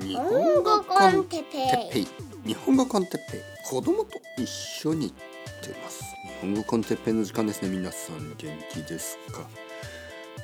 [0.00, 2.06] 日本語コンテッペイ。
[2.46, 3.40] 日本語コンテッペイ。
[3.68, 5.16] 子供と一緒に行っ
[5.62, 6.02] てます。
[6.22, 7.68] 日本語コンテッペイの時間ですね。
[7.68, 9.46] 皆さん元気ですか？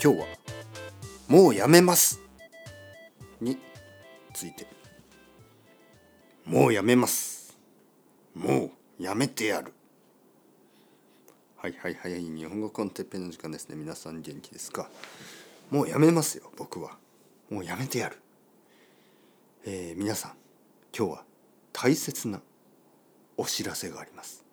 [0.04, 0.26] 今日は
[1.28, 2.20] もうやめます
[3.40, 3.56] に
[4.34, 4.66] ついて。
[6.44, 7.56] もうやめます。
[8.34, 9.72] もうやめてやる。
[11.56, 12.22] はいはいはい。
[12.22, 13.76] 日本語コンテッペイの時間ですね。
[13.76, 14.90] 皆さん元気ですか？
[15.70, 16.98] もうやめますよ僕は。
[17.48, 18.18] もうやめてやる。
[19.64, 20.32] えー皆さん
[20.96, 21.24] 今日は
[21.72, 22.40] 大切な
[23.36, 24.44] お知らせがあります。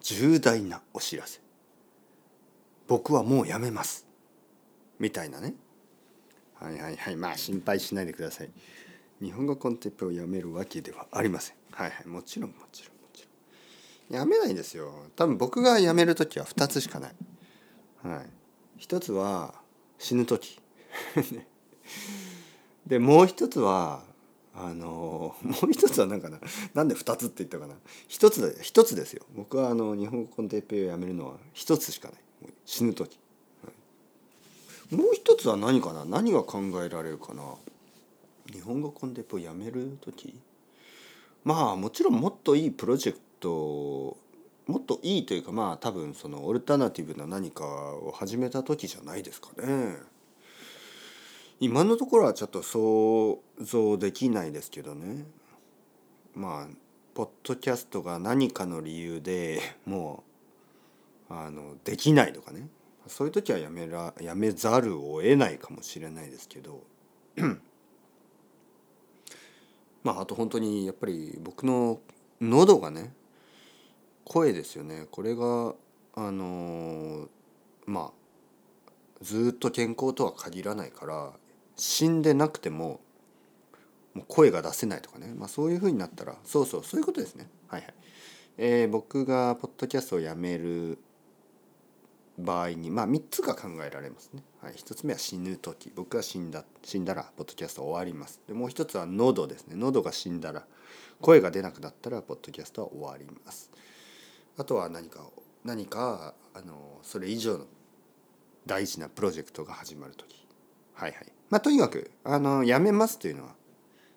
[0.00, 1.40] 重大なお知らせ。
[2.86, 4.06] 僕はもうやめます。
[4.98, 5.54] みたいなね。
[6.54, 7.16] はいはいはい。
[7.16, 8.50] まあ心配しないでください。
[9.20, 11.56] 日本語コンテッペをやめるわけではありません。
[11.72, 12.06] はいはい。
[12.06, 13.26] もちろんもちろんもち
[14.10, 14.20] ろん。
[14.20, 14.92] やめないんですよ。
[15.16, 17.14] 多分僕がやめる時は2つしかない。
[18.02, 18.30] はい。
[18.76, 19.54] 一つは
[19.98, 20.60] 死ぬ時。
[22.86, 24.07] でもう一つは
[24.60, 26.38] あのもう一つは何かな
[26.74, 27.74] なんで二つって言ったかな。
[28.08, 29.24] 一つだ一つですよ。
[29.36, 32.18] 僕はあの日本語コンテッペイをやめるのは一つしかない。
[32.64, 33.18] 死ぬ時、
[33.64, 33.70] は
[34.92, 34.94] い。
[34.94, 36.04] もう一つは何かな。
[36.04, 37.42] 何が考えられるかな。
[38.52, 40.40] 日本語コンテッペイをやめる時？
[41.44, 44.16] まあもちろんもっといいプロジェクト
[44.66, 49.96] もっといいというかまあ多分そのオルタナティブな何かを始めた時じゃないですかね。
[51.60, 55.24] 今のところはちょっと想像できないですけどね。
[56.34, 56.74] まあ
[57.14, 60.22] ポッドキャストが何かの理由でも
[61.28, 62.68] うあのできないとかね。
[63.08, 66.84] そういう時はやめらやめざるを得ないかもしれないですけど。
[70.04, 71.98] まああと本当にやっぱり僕の
[72.40, 73.12] 喉がね
[74.24, 75.08] 声ですよね。
[75.10, 75.74] これが
[76.14, 77.26] あの
[77.84, 78.18] まあ
[79.22, 81.32] ずっと健康とは限らないから
[81.78, 83.00] 死んでなくても
[84.14, 87.48] もう声が出せないとかね、まあ、そういうふうになったらそうそうそういうことですね。
[87.68, 87.94] はいはい、
[88.58, 90.98] えー僕がポッドキャストをやめる
[92.38, 95.92] 場合にまあ3つが考えられますね、はい、1つ目は死ぬ時。
[95.94, 98.40] 僕が死んだ死んだらポッドキャスト終わります。
[98.46, 99.76] でもう一つは喉ですね。
[99.76, 100.66] 喉が死んだら
[101.20, 103.70] 声が出なくなったらポッドキャストは終わります。
[104.56, 105.20] あとは何か
[105.64, 107.66] 何かあのそれ以上の
[108.66, 110.46] 大事なプロジェクトが始まる時。
[110.94, 111.37] はいはい。
[111.50, 113.54] まあとにかくあのやめますというのは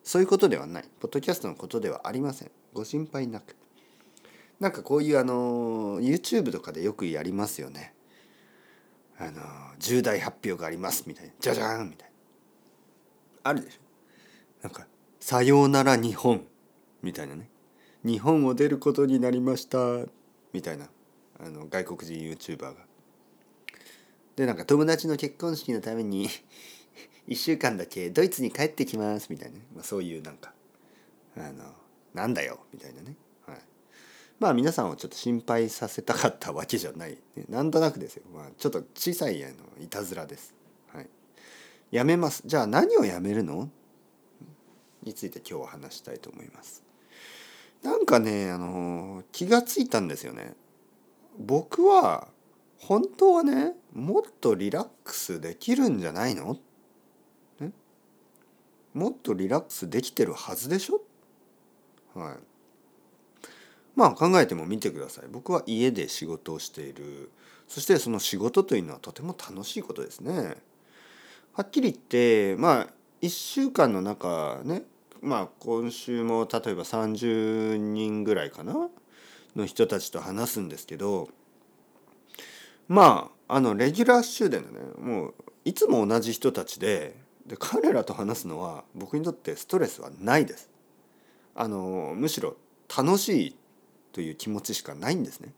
[0.03, 0.89] そういうことではない。
[0.99, 2.51] ポッドキャストのことではありません。
[2.73, 3.55] ご心配なく。
[4.59, 7.93] なんかこういうあの YouTube とかでよくやりますよね。
[9.17, 9.41] あの
[9.79, 11.33] 重大発表がありますみたいな。
[11.39, 12.15] じゃじゃーんみたいな。
[13.49, 13.79] あるでしょ。
[14.63, 14.87] なんか
[15.19, 16.45] 「さようなら日本」
[17.01, 17.49] みたいなね
[18.03, 19.77] 「日本を出ることになりました」
[20.53, 20.89] みたいな。
[21.43, 22.75] あの外国人 YouTuber が。
[24.35, 26.29] でなんか友達の結婚式のために
[27.27, 30.53] 1週間だけドイツに帰ってきますみたいな、まあ、そういうなんか
[31.37, 31.73] あの
[32.13, 33.15] なんだよみたいなね、
[33.45, 33.57] はい、
[34.39, 40.53] まあ皆さんをちょっと心配させたかったわけじゃない、ね、なんとなくですよ、まあ、ちょっと小さいあのいたずらです、
[40.93, 41.07] はい、
[41.91, 42.43] やめます。
[42.45, 43.69] じゃあ何をやめるの？
[45.03, 46.83] について今日は話したいと思います。
[47.81, 50.53] なんかねあの気がついたんですよね。
[51.39, 52.27] 僕は
[52.77, 56.57] 本当はねもっとリラックスできるんじゃないの？
[58.93, 61.01] もっとリラックスできてるはずでしょ？
[62.13, 62.35] はい。
[63.95, 65.25] まあ考えてもみてください。
[65.31, 67.31] 僕は家で仕事をしている。
[67.67, 70.55] そしてその仕事というのはとても楽しいことですね。
[71.53, 72.87] はっきり言ってまあ
[73.21, 74.83] 1週間の中ね
[75.21, 78.89] まあ今週も例えば30人ぐらいかな？
[79.55, 81.27] の人たちと話すんですけど
[82.87, 85.33] まああのレギュラー終電でねもう
[85.65, 87.17] いつも同じ人たちで
[87.51, 90.69] で彼らと話すのは僕にとってストレスはないです。
[91.53, 92.55] あのむしろ
[92.97, 93.55] 楽しい
[94.13, 95.51] という気持ちしかないんですね。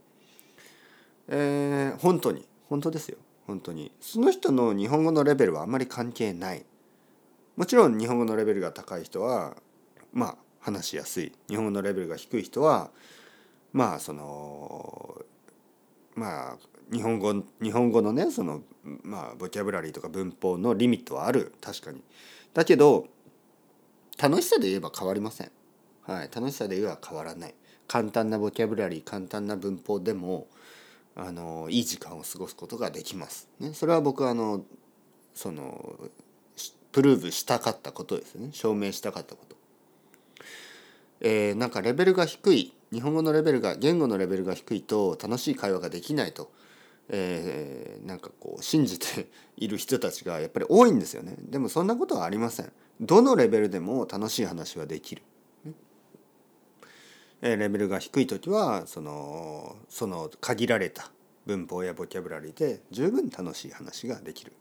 [1.27, 6.65] えー、本当に本当ですよ本当にその人の日本語のレベルはあんまり関係ない
[7.57, 9.55] もちろん日本語のレベルが高い人は
[10.11, 12.89] まあ話しやすい日本語のレベルが低い人は
[13.71, 15.21] まあその
[16.15, 16.57] まあ
[16.91, 18.61] 日本語日本語のねその
[19.03, 21.53] まあボキャブラリーとか文法のリミットはある。
[21.61, 22.01] 確かに。
[22.53, 23.07] だけど
[24.21, 25.51] 楽しさで言えば変わりません。
[26.03, 26.29] はい。
[26.33, 27.55] 楽しさで言えば変わらない。
[27.87, 30.47] 簡単なボキャブラリー簡単な文法でも
[31.15, 34.63] あのいい時間を過ごすことができます、ね、それは僕はあの
[35.35, 36.09] その
[36.91, 38.49] プルーブしたかったことですね。
[38.51, 39.55] 証明したかったこと。
[41.21, 46.51] えー、なんかレベルが低い日本語のレベルが言語のレベルが低いと楽しい会話ができないと
[47.09, 51.35] えー、なんかこう信じている人たちがやっぱり多いんですよね。
[51.37, 52.71] でもそんなことはありません。
[53.01, 55.23] どのレベルでも楽しい話はできる、
[57.41, 61.11] えー、レベルが低い時はそのその限られた
[61.45, 64.53] 文法やボキャブラリーで十分楽しい話ができる。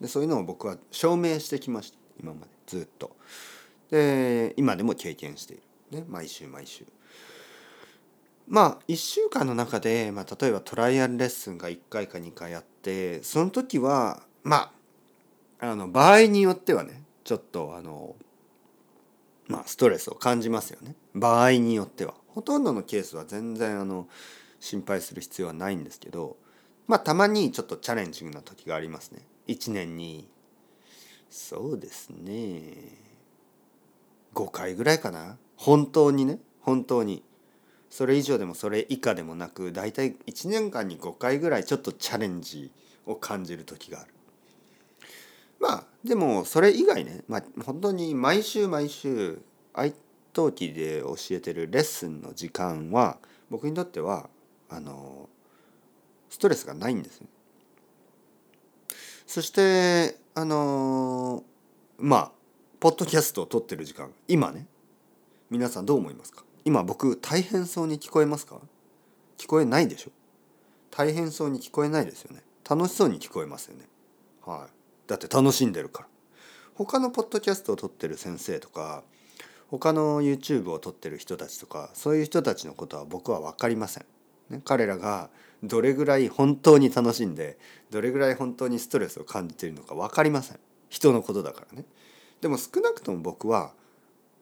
[0.00, 1.98] でそういうのを僕は証明してきました。
[2.20, 2.46] 今まで。
[2.66, 3.16] ずっと。
[3.90, 6.84] で今でも経験している、ね、毎週毎週。
[8.48, 14.72] まあ1週間の中で、まあ、例えばトライアルレッスンが1回か2回あってその時はま
[15.60, 18.14] ああの場合によってはねちょっとあの
[19.48, 20.94] まあストレスを感じますよね。
[21.14, 22.14] 場合によっては。
[22.28, 24.08] ほとんどのケースは全然あの
[24.60, 26.36] 心配する必要はないんですけど
[26.86, 29.26] まあたまにちょっとチャレンジングな時がありますね。
[29.48, 30.28] 1年に
[31.30, 33.06] そうですね
[34.34, 35.38] 5回ぐらいかな。
[35.56, 36.38] 本当にね。
[36.60, 37.24] 本当に。
[37.90, 42.70] それ以上でもそれ以下でもなく大体1年間に5回ぐらいちょっとチャレンジ
[43.06, 44.10] を感じる時がある。
[45.58, 49.40] まあでもそれ以外ね、まあ、本当に毎週毎週
[49.72, 49.94] 愛
[50.34, 53.18] 登記で教えてるレッスンの時間は
[53.48, 54.28] 僕にとっては
[54.68, 55.28] あの
[56.28, 57.26] ストレスがないんですよ。
[59.26, 61.42] そしてあの
[61.98, 62.32] まあ
[62.78, 64.66] ポッドキャストを撮ってる時間今ね。
[65.48, 66.44] 皆さんどう思いますか？
[66.66, 68.60] 今僕大変そうに聞こえますか？
[69.38, 70.10] 聞こえないでしょ？
[70.90, 72.42] 大変そうに聞こえないですよね。
[72.68, 73.84] 楽しそうに聞こえますよね。
[74.44, 75.08] はい。
[75.08, 76.08] だって楽しんでるから。
[76.74, 79.04] 他のポッドキャストを撮ってる先生とか
[79.70, 84.04] 他の YouTube を撮ってる人たちとかそういう人たちのことは僕は分かりません、
[84.50, 85.30] ね、彼らが
[85.62, 87.58] どれぐらい本当に楽しんで
[87.90, 90.58] どれぐらい本当にストレスを感じているのか分かりません。
[90.88, 91.84] 人のことだからね。
[92.40, 93.70] でも少なくとも僕は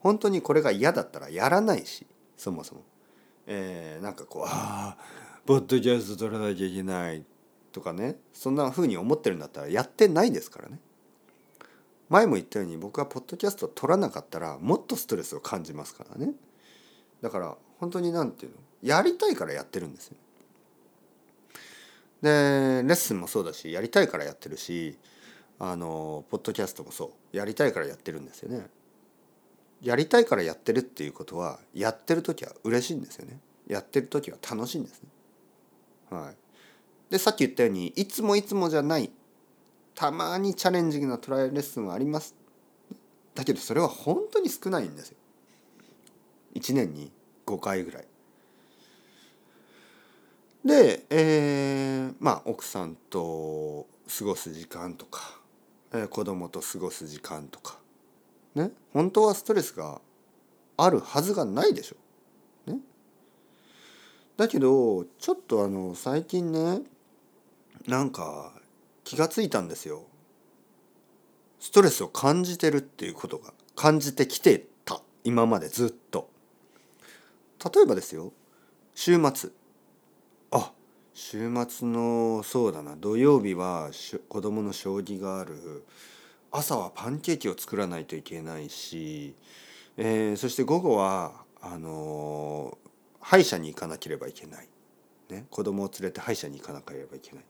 [0.01, 2.07] 本当にこれが嫌だったらやらないし
[2.37, 2.83] そもそも、
[3.47, 4.99] えー、なんかこうああ
[5.47, 7.25] ポッドキャスト撮らなきゃいけない
[7.73, 8.17] とかね。
[8.33, 10.79] そんな風に思ってるんだったらやってないですからね。
[12.09, 16.33] 前も言ったように僕はポッドキャスト撮らなかったらもっとストレスを感じますからね。
[17.21, 18.59] だから本当に何て言うの？
[18.83, 20.17] やりたいからやってるんですよ。
[22.23, 24.97] でレッスンもそうだしやりたいからやってるし
[25.59, 27.37] あのポッドキャストもそう。
[27.37, 28.67] やりたいからやってるんですよね。
[29.83, 33.39] やりたいからやってるっていうことはやってる時は嬉しいんですよね。
[33.67, 35.09] やってる時は楽しいんですね。
[36.11, 36.35] はい。
[37.11, 39.11] でさっき言ったようにいつもいつもじゃない
[39.95, 42.35] たまにチャレンジングなトライアルレッスンはあります。
[43.35, 45.17] だけどそれは本当に少ないんですよ。
[46.55, 47.11] 1年に
[47.47, 48.07] 5回ぐらい。
[50.65, 53.87] で、えー、まあ奥さんと
[54.19, 55.39] 過ごす時間とか、
[55.93, 57.79] えー、子供と過ごす時間とか
[58.55, 60.01] ね本当はストレスが
[60.77, 62.71] あるはずがないでしょ。
[62.71, 62.79] ね、
[64.37, 66.83] だけどちょっとあの最近ね
[67.87, 68.53] なんか
[69.05, 70.05] 気がついたんですよ。
[71.61, 76.29] ストレスを感じてるっていうことが感じてきてた今までずっと。
[77.65, 78.33] 例えばですよ
[78.95, 79.51] 週末
[80.51, 80.73] あ
[81.15, 83.91] 週末のそうだな土曜日は
[84.29, 85.85] 子供の将棋がある
[86.57, 89.35] 朝はパンケーキを作らないといけないし、
[89.97, 92.89] えー、そして午後はあのー、
[93.21, 94.69] 歯医者に行かなければいけない、
[95.31, 97.45] ね、子供を連れて歯医者に行かなければいけない。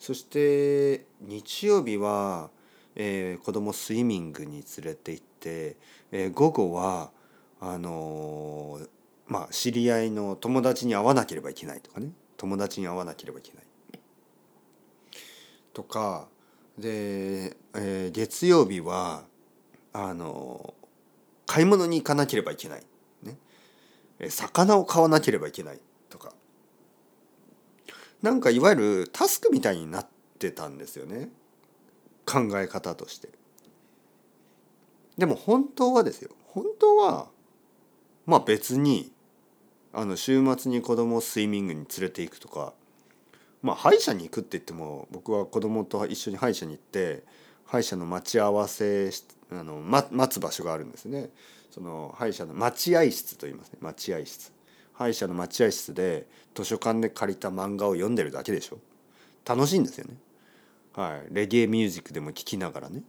[0.00, 2.50] そして日曜日は、
[2.96, 5.76] えー、子供スイミングに連れて行って、
[6.10, 7.12] えー、午後は
[7.60, 8.88] あのー、
[9.28, 12.10] まあ知り合いの友達に会わなければいけないとかね。
[12.36, 13.64] 友達に会わなければいけない。
[15.72, 16.26] とか
[16.80, 19.24] で、えー、月曜日は
[19.92, 20.74] あの
[21.46, 22.82] 買い物に行かなければいけない、
[23.22, 23.36] ね、
[24.28, 25.80] 魚を買わなければいけない。
[26.08, 26.32] とか。
[28.22, 30.06] なんかいわゆるタスクみたいになっ
[30.38, 31.30] てたんですよね。
[32.26, 33.30] 考え方として。
[35.16, 36.30] でも本当はですよ。
[36.48, 37.28] 本当は
[38.26, 39.12] まあ別に
[39.92, 42.74] あの週末に子供をスイミングに連れていくとか
[43.62, 47.24] まあ歯医者に行くって言っても僕は子供と一緒に歯医者に行って
[47.66, 49.10] 歯医者の待ち合わせ
[49.52, 51.30] あの、ま、待つ場所があるんですね。
[51.70, 53.78] その歯医者の待合室と言いますね。
[53.80, 54.52] 待合室。
[54.92, 58.78] 歯医者の待合室で図書館で借りた漫画を読んでるだけでしょ。
[59.44, 60.16] 楽しいんですよね。
[60.94, 61.34] はい。
[61.34, 63.02] レゲエミュージックでも聴きながらね。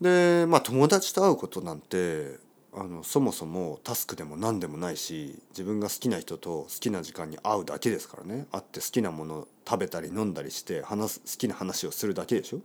[0.00, 2.38] でまあ友達と会うことなんて
[2.80, 8.46] あのそもそもタスクでも何でもないし自分が好きな人と好きな時間に会うだけですからね。
[8.52, 12.60] 会って好きなもの食べたり飲んだりして話す好きな話をするだけでしょ、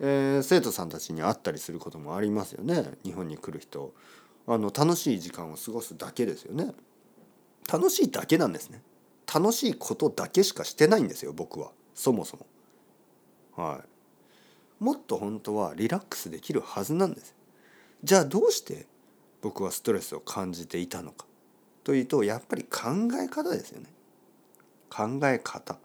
[0.00, 2.84] えー、生徒さんたちに会ったりすることもありますよね。
[3.04, 3.94] 日本に来る人。
[4.46, 6.74] あの楽しい時間を過ごすだけですよね。
[7.72, 8.82] 楽しいだけなんですね。
[9.32, 11.70] 楽しいことだけしかしてないんですよ僕は。
[11.94, 12.46] そもそも。
[13.56, 14.84] はい。
[14.84, 17.34] もっと本当はリラックスできるはずなんです。
[18.04, 18.86] じゃあどうして
[19.40, 21.24] 僕はストレスを感じていたのか
[21.84, 22.80] というとやっぱり考
[23.22, 23.86] え方ですよね。
[24.90, 25.78] 考え方。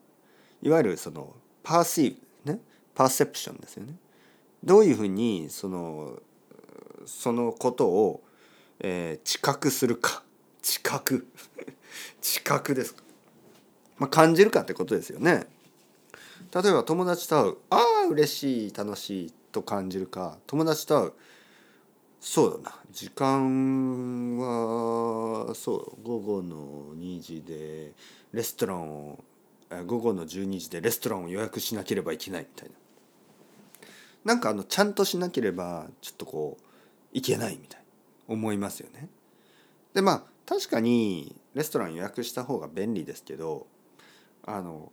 [0.62, 1.34] いわゆるその
[1.64, 2.60] パーシーブね
[2.94, 3.94] パーセプションですよね。
[4.62, 6.20] どういうふうにその
[7.06, 8.22] そのことを、
[8.82, 10.22] えー、知覚するか
[10.62, 11.26] 知覚
[12.20, 13.02] 知覚ですか、
[13.98, 15.48] まあ、感じるかってことですよね。
[16.54, 21.14] 例えば友達と会うああ嬉しい楽しいと感じるか友達と会う
[22.22, 22.76] そうだな。
[22.92, 27.94] 時間はそう午後の2時で
[28.34, 29.24] レストランを
[29.86, 32.76] 午後の12時でレストランを予約しなければいけないみたいな。
[34.26, 36.64] なんかあのちゃんとしなければちょっとこう
[37.14, 37.82] いけないみたい
[38.28, 39.08] 思いますよね。
[39.94, 43.68] でまあ確かにレストラン予約した方が便利ですけど
[44.46, 44.92] あの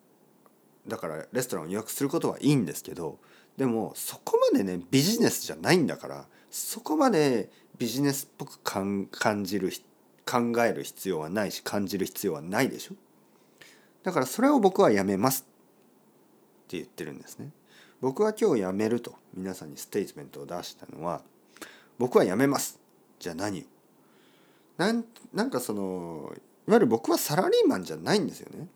[0.86, 3.18] だからレストランを予約することはいいんですけど
[3.56, 9.08] でもそこまでねビジネスじゃないんだからそこまでビジネスっぽく感
[9.44, 9.70] じる
[10.24, 12.94] 考える必要はないし感じる必要はないでしょ？
[14.02, 17.50] だからそれを僕はやめますって言ってるんですね。
[18.00, 21.20] 僕は今日やめると皆さんにステートメントを出したのは
[21.98, 22.78] 僕はやめます
[23.18, 23.64] じゃあ何を
[24.78, 26.32] なんなんかその
[26.66, 28.66] いわゆる僕はサラリーマンじゃないんですよね。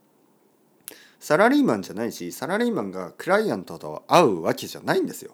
[1.19, 5.33] サラリーマンじゃないしサラリーマンがクライアントと会うわけじゃないんですよ。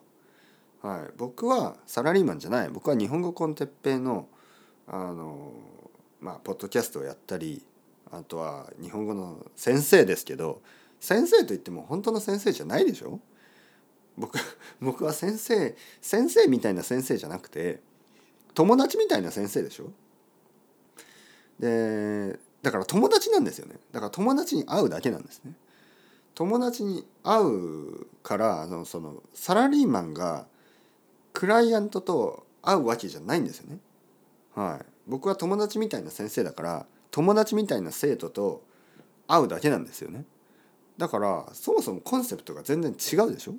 [0.86, 2.68] はい、僕はサラリーマンじゃない。
[2.68, 4.28] 僕は日本語 con Teppei の
[4.86, 5.52] あの
[6.20, 7.64] まあポッドキャストをやったり
[8.12, 10.62] あとは日本語の先生ですけど
[11.00, 13.18] 先生といっても本当の先生じゃないでしょ？
[14.16, 14.38] 僕
[14.80, 17.80] 僕は先生先生みたいな先生じゃなくて
[18.54, 19.90] 友達みたいな先生でしょ？
[21.58, 23.74] でだから友達なんですよね。
[23.90, 25.52] だから友達に会うだけなんですね。
[26.36, 30.46] 友達に会うからあのそのサラリーマンが
[31.36, 33.78] クライアントと会うわけじゃないんですよね。
[34.54, 38.64] はい、僕は友達みたいな先生だから友達みたいな生徒と
[39.26, 40.24] 会うだけなんですよね。
[40.96, 43.54] だからそもそもコンセプトが全然違うでしょ。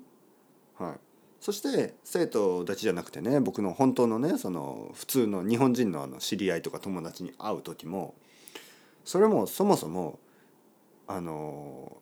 [0.83, 0.93] はい、
[1.39, 8.15] そして生徒たちじゃなくてね僕の本当のねその普通の日本人のあの知り合いとか友達に会う時も
[9.05, 10.17] それもそもそも
[11.05, 11.95] あの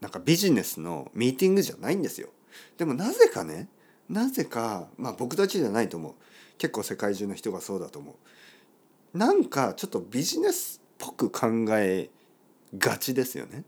[0.00, 2.30] なんかビジネスのミーティングじゃないんですよ。
[2.78, 3.68] でもなぜかね
[4.08, 6.14] なぜかまあ僕たちじゃないと思う。
[6.58, 9.18] 結構世界中の人がそうだと思う。
[9.18, 11.48] なんかちょっとビジネスっぽく考
[11.78, 12.10] え
[12.76, 13.64] がちですよね。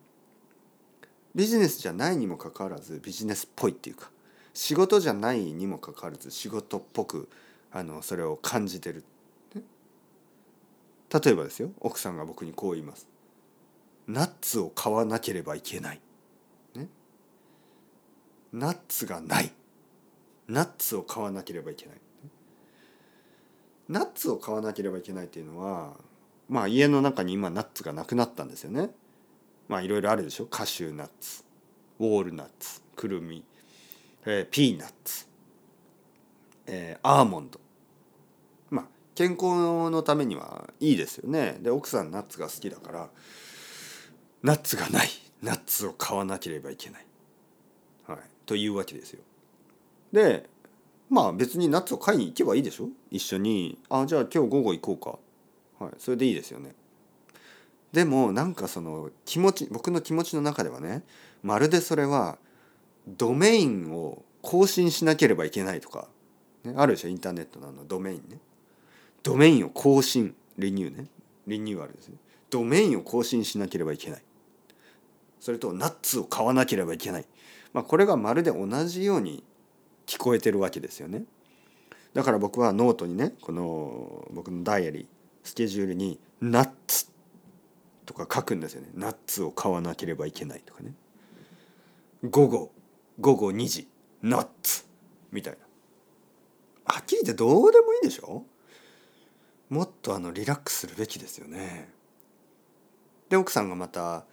[1.35, 4.11] ビジネスじゃないにもかかわらずビジネスっぽいっていうか
[4.53, 7.29] 仕事じゃないにもかかわらず仕事っぽく
[7.71, 9.05] あのそれを感じてる、
[9.55, 9.63] ね、
[11.23, 13.07] 例えばですよ奥さんが僕にこう言います。
[14.09, 16.01] ナッツを買わなければいけない、
[16.75, 16.89] ね、
[18.53, 19.53] ナッツがない。
[20.51, 21.95] ナッツを買わなければいけない。
[23.89, 25.95] ナッツを買わなければいけないっていうのは
[26.49, 28.91] まあ家の中に今ナッツがなくなったんですよね。
[29.69, 31.45] まあいろいろあるでしょカシューナッツ
[32.01, 33.45] ウォールナッツくるみ、
[34.27, 35.27] えー、ピーナッツ、
[36.67, 37.61] えー、アーモンド
[38.71, 41.59] まあ健康のためにはいいですよね。
[41.61, 43.09] で奥さんナッツが好きだから
[44.43, 45.09] ナッツがない
[45.43, 47.07] ナッツを買わなければいけない、
[48.07, 49.23] はい、というわけですよ。
[50.13, 50.49] で
[51.09, 52.89] まあ別にナッツを買いに行けばいいでしょ？
[53.11, 53.79] 一緒に。
[53.89, 55.21] あじゃあ今日午後行こ
[55.79, 55.85] うか。
[55.85, 56.75] はいそれでいいですよね。
[57.93, 61.03] でもなんかその気持ち僕の気持ちの中ではね
[61.43, 62.39] まるでそれは
[63.09, 66.07] ドメインを更新しなければいけないとか、
[66.65, 67.09] ね、あるでしょ？
[67.09, 68.39] インターネットのあのドメインね。
[69.23, 71.07] ドメインを更新リニューね。
[71.47, 72.17] リニューアルですね。
[72.51, 74.23] ドメインを更新しなければいけない。
[75.41, 77.27] それとナッツを買わなければいけない、
[77.73, 79.43] まあ、これがまるで同じように
[80.11, 81.23] 聞こえてるわけですよね。
[82.15, 85.07] だから僕はノートにねこの僕のダイアリー
[85.45, 87.07] スケジュールに「ナッツ」
[88.07, 88.89] とか書くんですよね。
[88.95, 90.95] ナッツを買わなければいけないとかね。
[92.29, 92.73] 午後
[93.21, 93.89] 午後2時
[94.21, 94.85] ナッツ
[95.31, 95.59] みたいな。
[96.93, 98.45] はっきり言ってどうでもいいでしょ？
[99.69, 101.89] もっとあのリラックスするべきですよね。
[103.29, 104.25] で奥さんがまた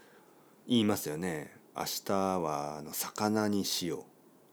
[0.67, 1.55] 言いますよね。
[1.75, 4.03] 明日はあの魚にしよう。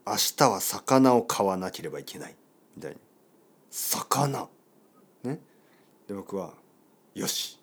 [0.07, 2.35] 明日は魚を買わなければいけない
[2.75, 2.97] みたいに
[3.71, 4.47] 魚。
[5.23, 5.39] ね？
[6.07, 6.53] で僕は
[7.15, 7.59] よし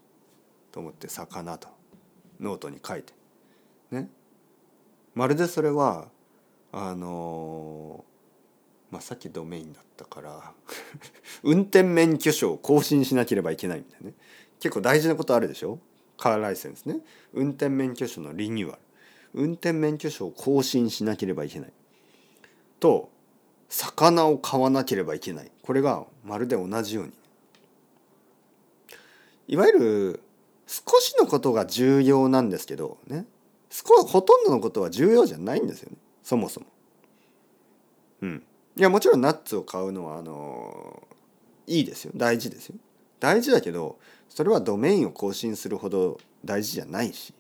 [0.73, 1.69] と思って魚と
[2.41, 3.13] ノートに書いて。
[3.91, 4.09] ね？
[5.15, 6.09] まるでそれは
[6.73, 8.05] あの
[8.91, 10.53] まあさっきドメインだったから
[11.45, 14.15] 運転免許証を更新しなければいけないみたいなね。
[14.59, 15.79] 結構大事なことあるでしょ？
[16.19, 17.01] カーライセンスね。
[17.33, 18.83] 運転免許証のリニューアル。
[19.35, 21.73] 運転免許証を更新しなければいけない。
[22.83, 23.11] と
[23.69, 27.13] 魚を買わなければいけないこれがまるで同じように
[29.47, 30.21] いわゆる
[30.67, 33.25] 少しのことが重要なんですけどね
[33.71, 36.67] 少ほとんどのことは重要じゃないんですよねそもそも。
[38.21, 38.43] うん。
[38.77, 41.03] いやもちろんナッツを買うのはあの
[41.67, 42.77] いいですよ大事ですよ。
[43.19, 43.99] 大事だけど
[44.29, 47.35] それはドメインを更新するほど大事じゃないし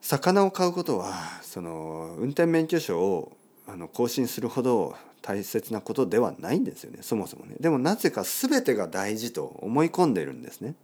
[0.00, 3.36] 魚を買うことはその運転免許証を
[3.66, 7.56] あの更新するほど大切なことではないんですよねそもそもね。
[7.58, 10.74] でもなぜか全てが大事と思い込んでいるんですね。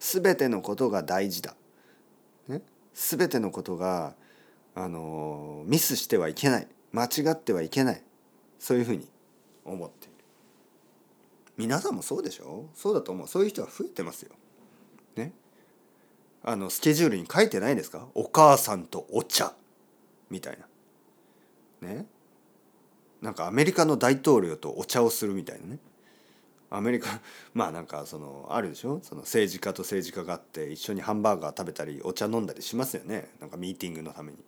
[0.00, 1.54] 全てのことが大事だ、
[2.48, 2.62] ね、
[2.94, 4.14] 全てのことが
[4.74, 6.68] あのミスしてはいけない。
[6.92, 8.02] 間違ってはいけない。
[8.58, 9.08] そういうふうに
[9.64, 10.14] 思っている。
[11.56, 12.66] 皆さんもそうでしょ？
[12.74, 13.28] そうだと思う。
[13.28, 14.32] そういう人は増えてますよ。
[15.16, 15.32] ね。
[16.42, 18.06] あのスケジュールに書いてないですか？
[18.14, 19.52] お母さんとお茶。
[20.30, 20.58] みたい
[21.80, 21.88] な。
[21.88, 22.06] ね。
[23.22, 25.78] なんかアメリカの大統領とお茶をするみたいなね。
[26.70, 27.20] アメリカ
[27.54, 29.00] まあなんかそのあるでしょ？
[29.02, 33.30] その政治家と政治家があって一緒にハンバーガー食べたりお茶飲んだりしますよね。
[33.40, 34.38] なんかミーティングのために。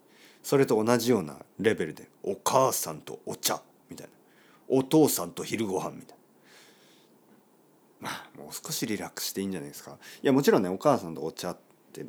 [0.43, 4.13] それと同じようなレベルでお母さんとお茶みたいな。
[4.67, 6.17] お父さんと昼ご飯みたい
[8.01, 8.09] な。
[8.09, 9.97] まあもう少しリラックスしていいんじゃないですか。
[10.21, 11.57] いやもちろんねお母さんとお茶っ
[11.93, 12.05] て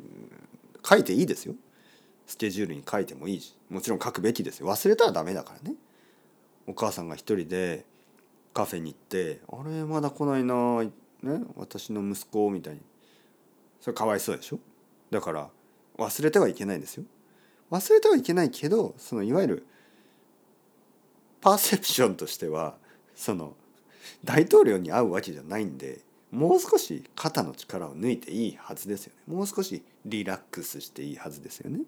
[0.83, 1.55] 書いていいですよ。
[2.27, 4.67] スケジュールに書いてもいいしもちろん書くべきですよ。
[4.67, 5.75] 忘れたらダメだからね。
[6.67, 7.85] お母さんが一人で
[8.53, 10.91] カフェに行って「あれまだ来ないな、ね、
[11.55, 12.81] 私の息子」みたいに。
[13.79, 14.59] それかわいそうでしょ？
[15.11, 15.49] だから
[15.97, 17.05] 忘れてはいけないですよ。
[17.71, 19.65] 忘れてはいけないけどそのいわゆる
[21.41, 22.77] パーセプションとしては
[23.15, 23.55] その
[24.23, 29.33] 大統領に会うわけじゃないんでもう少し肩の力を抜いていいはずですよね。
[29.33, 31.81] もう少しリラックスしていいはずですよね。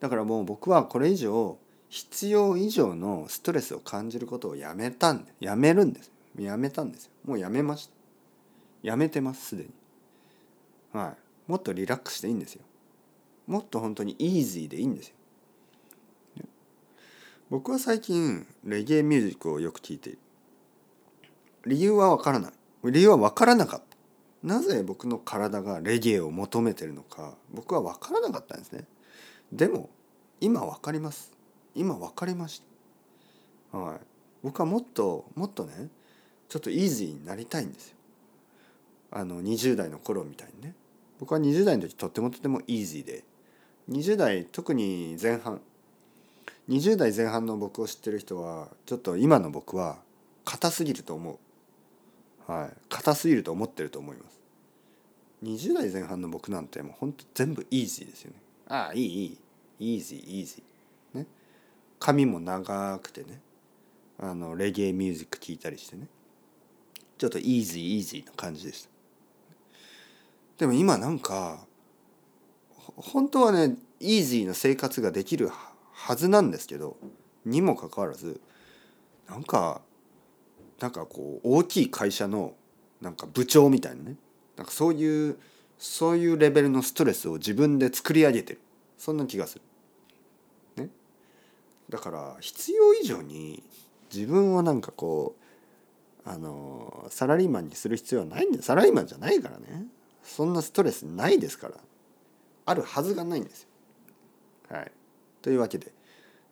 [0.00, 1.56] だからもう僕はこれ以上
[1.88, 6.10] 必要以上のストレスを感じることをやめたんでやめるんです。
[6.38, 7.12] やめたんですよ。
[7.24, 7.92] もうやめました。
[8.82, 9.70] やめてますすでに。
[10.92, 11.14] は
[11.48, 11.50] い。
[11.50, 12.62] もっとリラックスしていいんですよ。
[13.46, 15.14] もっと本当にイージーでいいんですよ。
[17.48, 20.18] 僕は最近レゲエミュージックをよく聴いている。
[21.66, 22.52] 理由はわからない。
[22.84, 23.96] 理由はわからなかった。
[24.42, 28.84] なぜ僕の体がレゲエを求めてるのか僕は分からなかったんですね。
[29.52, 29.90] でも
[30.40, 31.35] 今分かります。
[31.76, 32.62] 今分かりまし
[33.72, 33.78] た。
[33.78, 33.98] はい。
[34.42, 35.88] 僕はもっともっとね
[36.48, 37.96] ちょっとイージーになりたいんですよ。
[39.12, 40.74] あの20代の頃みたいにね。
[41.18, 43.24] 僕は20代の時とってもとてもイージーで。
[43.90, 45.60] 20代特に前半。
[46.68, 49.98] 20代前半の僕を知ってる人はちょっと今の僕は
[50.44, 51.38] 硬すぎると思
[52.48, 52.52] う。
[52.52, 52.70] はい。
[52.88, 54.40] 硬すぎると思ってると思います。
[55.44, 58.36] 20代前半の僕なんてもうほんと全部イージーですよね。
[58.68, 59.38] ああいいいい。
[59.96, 60.65] イージーイージー。
[61.98, 63.40] 髪も長くてね
[64.18, 66.08] あのレゲエミュージック聴いたりしてね。
[67.18, 68.90] ちょっとイージーイージーな感じでした。
[70.58, 71.66] でも今なんか
[72.96, 75.50] 本当はねイージーな生活ができる
[75.92, 76.96] はずなんですけど
[77.44, 78.40] にもかかわらず
[79.28, 79.80] なんか
[80.80, 82.54] なんかこう大きい会社の
[83.00, 84.16] なんか部長みたいなね。
[84.56, 85.38] なんかそういう
[85.78, 88.60] そういうレベルのストレスを自分で作り上げてる。
[88.96, 89.62] そんな気がする。
[91.88, 93.62] だから必要以上に
[94.12, 95.36] 自分をなんかこ
[96.26, 99.86] うあのサラリーマンにする必要はないんだよサラリーマンじゃないからね
[100.22, 101.74] そんなストレスないですから
[102.64, 103.68] あるはずがないんですよ。
[104.70, 104.90] はい、
[105.40, 105.92] というわけで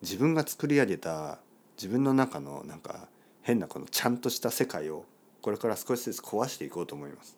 [0.02, 1.38] 自分が作り上げた
[1.76, 3.08] 自分の中のなんか
[3.42, 5.04] 変なこのちゃんとした世界を
[5.42, 7.36] これから少しずつ壊していこうと思います。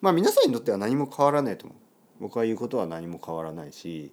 [0.00, 1.78] まあ皆さんにとっては何も変わらないと思う。
[2.18, 4.12] 僕は言うことは何も変わらないし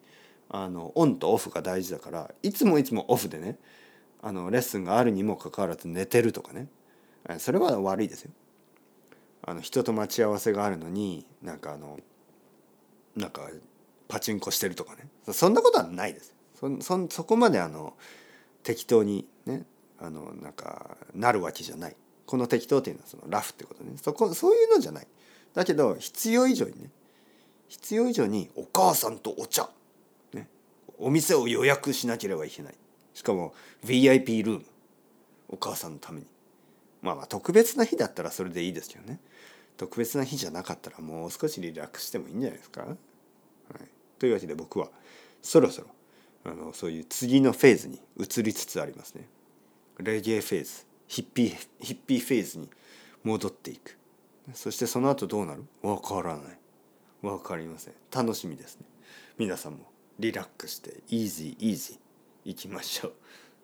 [0.55, 3.57] あのオンとオフが大事だからいつもいつもオフでね
[4.21, 6.67] あのレッスンがあるにもかかわらず寝てるとかね
[7.39, 8.31] それは悪いですよ。
[9.41, 11.99] あの人と待ち合わせがあるのになんかあの
[13.15, 13.49] なんか
[14.07, 16.35] パチンコしてるとかねそんなことはないです。
[16.59, 17.95] そそそこまであの
[18.61, 19.65] 適当にね
[19.99, 21.95] あのなんかなるわけじゃない。
[22.27, 25.07] この適当っていうのはそのラフってことねそこそういうのじゃない。
[25.55, 26.91] だけど必要以上にね
[27.67, 29.67] 必要以上にお母さんとお茶
[31.05, 32.75] お店を予約しなければいけない。
[33.13, 33.53] しかも
[33.85, 34.65] VIP ルーム。
[35.49, 36.27] お母さんのために。
[37.01, 39.19] まあまあ特別な日だったらそれでいいですよね。
[39.77, 42.97] 特別な日じゃなかったらもう少しリラックスしてもいいんじゃないですか、はい、
[44.19, 44.89] というわけで僕は
[45.41, 45.87] そろそろ
[46.45, 49.27] あのそういう次のフェーズに移りつつありますね。
[49.99, 50.85] レゲエフェーズ。
[51.07, 52.69] ヒッピーヒッピーフェーズに
[53.23, 53.97] 戻っていく。
[54.53, 55.63] そしてその後どうなる？
[55.81, 56.57] わからない。
[57.21, 57.93] 分かりません。
[58.11, 58.85] 楽しみですね。
[59.37, 59.92] 皆さんも。
[60.19, 63.13] リラックスしてイージーイージーいきましょう。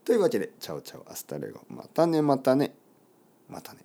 [0.05, 1.61] というわけで chao chao hasta luego。
[1.69, 2.73] またねまたね。
[3.49, 3.79] またね。